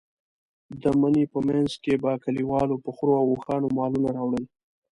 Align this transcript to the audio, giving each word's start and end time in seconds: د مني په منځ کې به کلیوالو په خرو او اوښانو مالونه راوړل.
د 0.81 0.83
مني 0.99 1.25
په 1.33 1.39
منځ 1.47 1.71
کې 1.83 1.93
به 2.01 2.11
کلیوالو 2.23 2.75
په 2.83 2.89
خرو 2.95 3.13
او 3.21 3.27
اوښانو 3.33 3.67
مالونه 3.77 4.09
راوړل. 4.17 4.43